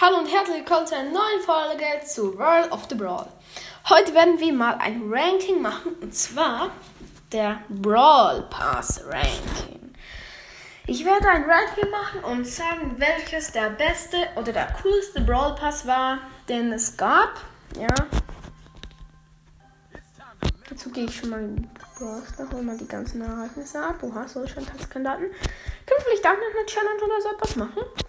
[0.00, 3.28] Hallo und herzlich willkommen zu einer neuen Folge zu World of the Brawl.
[3.88, 6.72] Heute werden wir mal ein Ranking machen und zwar
[7.30, 9.94] der Brawl Pass Ranking.
[10.88, 15.86] Ich werde ein Ranking machen und sagen, welches der beste oder der coolste Brawl Pass
[15.86, 17.40] war, den es gab.
[17.78, 17.94] Ja.
[20.68, 24.02] Dazu gehe ich schon mal in Brawl Stars, mal die ganzen Ereignisse ab.
[24.02, 25.26] Oha, so schon Tanzkandidaten.
[25.30, 25.36] Können
[25.86, 28.03] wir vielleicht auch noch eine Challenge oder so etwas machen?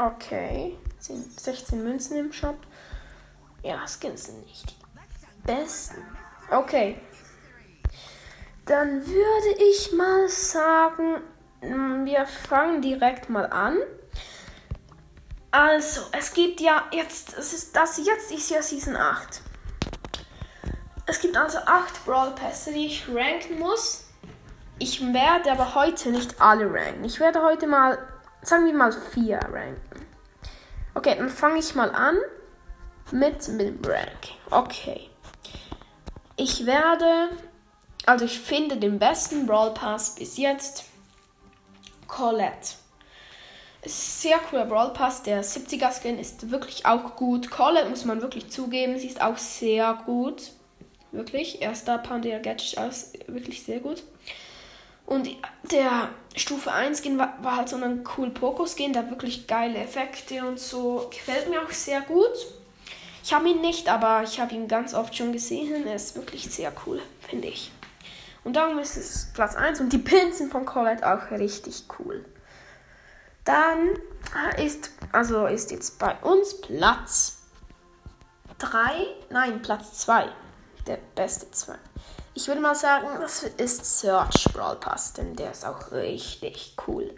[0.00, 0.78] Okay.
[0.98, 2.56] 16 Münzen im Shop.
[3.62, 6.02] Ja, Skins sind nicht die besten.
[6.50, 6.98] Okay.
[8.64, 11.16] Dann würde ich mal sagen,
[11.60, 13.76] mm, wir fangen direkt mal an.
[15.50, 19.42] Also, es gibt ja jetzt, es ist das jetzt ist ja Season 8.
[21.06, 24.06] Es gibt also 8 Brawl Pässe, die ich ranken muss.
[24.78, 27.04] Ich werde aber heute nicht alle ranken.
[27.04, 27.98] Ich werde heute mal
[28.42, 30.06] sagen wir mal 4 ranken.
[30.94, 32.16] Okay, dann fange ich mal an
[33.12, 34.36] mit, mit dem Ranking.
[34.50, 35.08] Okay.
[36.36, 37.30] Ich werde,
[38.06, 40.84] also ich finde den besten Brawl Pass bis jetzt
[42.06, 42.74] Colette.
[43.84, 45.22] Sehr cooler Brawl Pass.
[45.22, 47.50] Der 70er Skin ist wirklich auch gut.
[47.50, 50.50] Colette muss man wirklich zugeben, sie ist auch sehr gut.
[51.12, 51.60] Wirklich.
[51.60, 54.02] Erster Pandora Gadget ist wirklich sehr gut.
[55.10, 55.28] Und
[55.72, 59.78] der Stufe 1 Skin war, war halt so ein cool Poco-Skin, der hat wirklich geile
[59.78, 61.10] Effekte und so.
[61.10, 62.30] Gefällt mir auch sehr gut.
[63.24, 65.84] Ich habe ihn nicht, aber ich habe ihn ganz oft schon gesehen.
[65.84, 67.72] Er ist wirklich sehr cool, finde ich.
[68.44, 69.80] Und darum ist es Platz 1.
[69.80, 72.24] Und die Pinsen von Colette auch richtig cool.
[73.44, 73.88] Dann
[74.64, 77.38] ist, also ist jetzt bei uns Platz
[78.58, 80.28] 3, nein, Platz 2.
[80.86, 81.74] Der beste 2.
[82.34, 87.14] Ich würde mal sagen, das ist Search Brawl Pass, denn der ist auch richtig cool.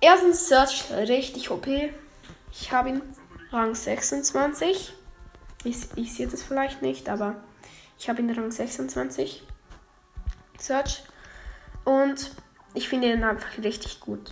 [0.00, 1.66] Erstens Search richtig OP.
[2.50, 3.02] Ich habe ihn
[3.50, 4.94] Rang 26.
[5.64, 7.36] Ich, ich sehe das vielleicht nicht, aber
[7.98, 9.42] ich habe ihn Rang 26.
[10.58, 11.02] Search.
[11.84, 12.32] Und
[12.74, 14.28] ich finde ihn einfach richtig gut.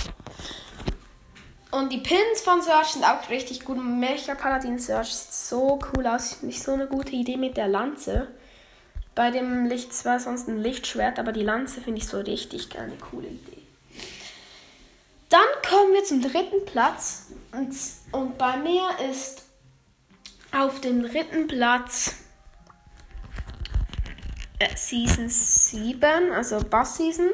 [1.71, 3.77] Und die Pins von Search sind auch richtig gut.
[3.77, 6.43] Mecha Paladin Search sieht so cool aus.
[6.43, 8.29] Nicht so eine gute Idee mit der Lanze.
[9.17, 12.97] Bei dem Licht zwar sonst ein Lichtschwert, aber die Lanze finde ich so richtig eine
[12.97, 13.63] coole Idee.
[15.31, 17.29] Dann kommen wir zum dritten Platz.
[17.51, 17.75] Und,
[18.13, 19.43] und bei mir ist
[20.53, 22.15] auf dem dritten Platz
[24.59, 27.31] äh, Season 7, also Bass Season.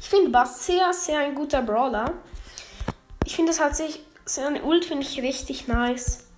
[0.00, 2.14] Ich finde Bass sehr, sehr ein guter Brawler.
[3.26, 6.29] Ich finde das halt sich, seine Ult finde ich richtig nice.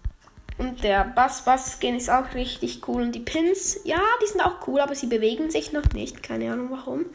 [0.59, 3.03] Und der Bass-Bass-Skin ist auch richtig cool.
[3.03, 6.23] Und die Pins, ja, die sind auch cool, aber sie bewegen sich noch nicht.
[6.23, 7.07] Keine Ahnung warum.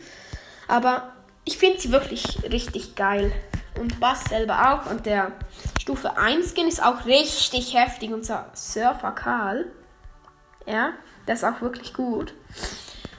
[0.67, 1.13] Aber
[1.45, 3.31] ich finde sie wirklich richtig geil.
[3.79, 4.91] Und Bass selber auch.
[4.91, 5.33] Und der
[5.79, 8.11] Stufe 1 Skin ist auch richtig heftig.
[8.11, 9.71] Unser Surfer Karl.
[10.65, 10.93] Ja,
[11.27, 12.33] der ist auch wirklich gut.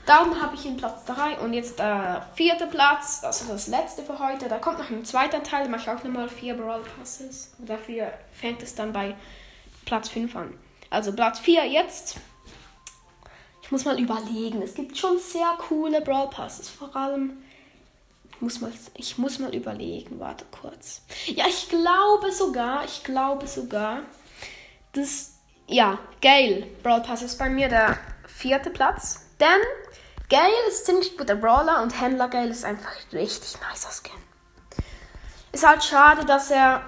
[0.08, 4.02] Darum habe ich ihn Platz 3 und jetzt der äh, vierte Platz, also das letzte
[4.02, 4.48] für heute.
[4.48, 7.52] Da kommt noch ein zweiter Teil, da mache ich auch nochmal vier Brawl Passes.
[7.58, 9.14] Und dafür fängt es dann bei
[9.88, 10.52] Platz 5 an.
[10.90, 12.16] Also Platz 4 jetzt.
[13.62, 14.60] Ich muss mal überlegen.
[14.60, 16.68] Es gibt schon sehr coole Brawl Passes.
[16.68, 17.42] Vor allem.
[18.30, 20.20] Ich muss mal, ich muss mal überlegen.
[20.20, 21.00] Warte kurz.
[21.24, 24.02] Ja, ich glaube sogar, ich glaube sogar,
[24.92, 25.38] dass.
[25.66, 29.26] Ja, Gale Brawl Pass ist bei mir der vierte Platz.
[29.40, 29.48] Denn
[30.28, 34.12] Gale ist ziemlich guter Brawler und Händler Gale ist einfach richtig nicer Skin.
[35.52, 36.87] Ist halt schade, dass er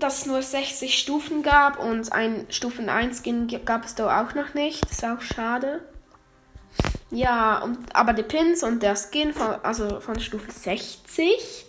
[0.00, 4.34] dass es nur 60 Stufen gab und ein Stufen 1 Skin gab es da auch
[4.34, 4.84] noch nicht.
[4.90, 5.80] Ist auch schade.
[7.10, 11.66] Ja, und, aber die Pins und der Skin von, also von Stufe 60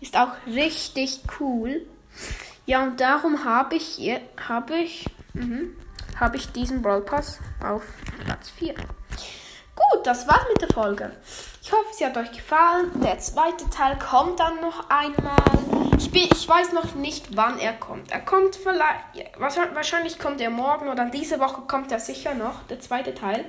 [0.00, 1.86] ist auch richtig cool.
[2.66, 4.00] Ja, und darum habe ich,
[4.48, 5.76] habe ich, mhm,
[6.18, 7.82] habe ich diesen Brawl Pass auf
[8.24, 8.74] Platz 4.
[8.74, 11.12] Gut, das war's mit der Folge.
[11.62, 12.90] Ich hoffe, sie hat euch gefallen.
[13.02, 15.77] Der zweite Teil kommt dann noch einmal.
[15.98, 18.12] Ich, bin, ich weiß noch nicht, wann er kommt.
[18.12, 22.78] Er kommt vielleicht, wahrscheinlich kommt er morgen oder diese Woche kommt er sicher noch, der
[22.78, 23.44] zweite Teil.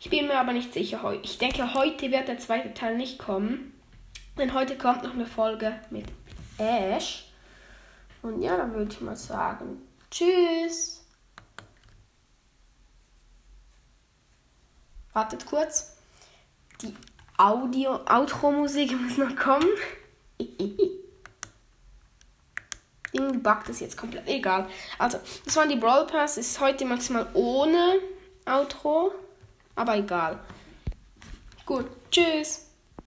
[0.00, 1.16] Ich bin mir aber nicht sicher.
[1.22, 3.80] Ich denke, heute wird der zweite Teil nicht kommen.
[4.36, 6.06] Denn heute kommt noch eine Folge mit
[6.58, 7.28] Ash.
[8.22, 11.06] Und ja, dann würde ich mal sagen, tschüss.
[15.12, 15.96] Wartet kurz.
[16.82, 16.92] Die
[17.36, 19.68] Audio, Outro-Musik muss noch kommen.
[23.18, 24.28] Irgendwie buggt es jetzt komplett.
[24.28, 24.68] Egal.
[24.98, 26.38] Also, das waren die Brawl Pass.
[26.38, 27.98] Ist heute maximal ohne
[28.46, 29.12] Outro.
[29.74, 30.38] Aber egal.
[31.66, 31.86] Gut.
[32.10, 32.67] Tschüss.